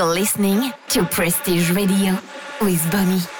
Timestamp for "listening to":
0.14-1.04